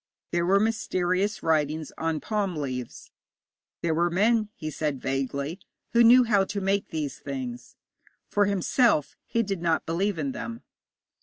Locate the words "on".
1.95-2.21